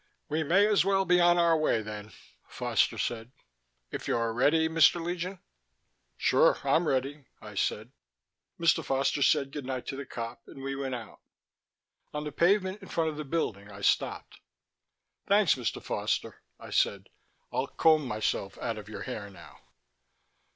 [0.29, 2.11] "We may as well be on our way then,"
[2.47, 3.31] Foster said.
[3.91, 4.99] "If you're ready, Mr.
[4.99, 5.37] Legion."
[6.17, 7.91] "Sure, I'm ready," I said.
[8.59, 8.83] Mr.
[8.83, 11.19] Foster said goodnight to the cop and we went out.
[12.15, 14.39] On the pavement in front of the building I stopped.
[15.27, 15.79] "Thanks, Mr.
[15.79, 17.09] Foster," I said.
[17.53, 19.59] "I'll comb myself out of your hair now."